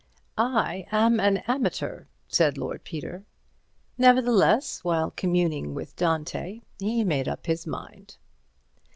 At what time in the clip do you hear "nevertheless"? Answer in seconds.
3.99-4.83